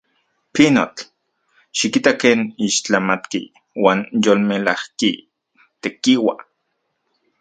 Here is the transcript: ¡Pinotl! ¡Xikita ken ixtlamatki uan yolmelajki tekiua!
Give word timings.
¡Pinotl! 0.55 1.01
¡Xikita 1.79 2.11
ken 2.21 2.39
ixtlamatki 2.67 3.41
uan 3.83 3.99
yolmelajki 4.23 5.11
tekiua! 5.81 6.35